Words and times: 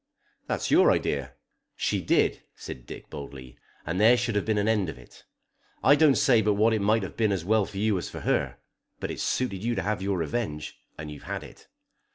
"That's 0.47 0.71
your 0.71 0.89
idea." 0.91 1.33
"She 1.75 2.01
did," 2.01 2.41
said 2.55 2.87
Dick 2.87 3.11
boldly. 3.11 3.59
"And 3.85 4.01
there 4.01 4.17
should 4.17 4.33
have 4.33 4.45
been 4.45 4.57
an 4.57 4.67
end 4.67 4.89
of 4.89 4.97
it. 4.97 5.25
I 5.83 5.93
don't 5.95 6.15
say 6.15 6.41
but 6.41 6.55
what 6.55 6.73
it 6.73 6.81
might 6.81 7.03
have 7.03 7.15
been 7.15 7.31
as 7.31 7.45
well 7.45 7.65
for 7.67 7.77
you 7.77 7.99
as 7.99 8.09
for 8.09 8.21
her. 8.21 8.57
But 8.99 9.11
it 9.11 9.19
suited 9.19 9.63
you 9.63 9.75
to 9.75 9.83
have 9.83 10.01
your 10.01 10.17
revenge, 10.17 10.79
and 10.97 11.11
you've 11.11 11.25
had 11.29 11.43
it." 11.43 11.67